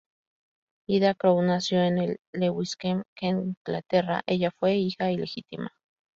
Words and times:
Ida 0.87 1.13
Crowe 1.13 1.43
nació 1.43 1.79
el 1.83 1.95
en 2.01 2.17
Lewisham, 2.31 3.03
Kent, 3.13 3.55
Inglaterra, 3.59 4.23
ella 4.25 4.49
fue 4.49 4.73
hija 4.75 5.11
ilegítima. 5.11 5.75